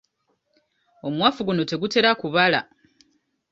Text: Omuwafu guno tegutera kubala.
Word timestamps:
Omuwafu 1.07 1.41
guno 1.47 1.63
tegutera 1.69 2.09
kubala. 2.21 2.59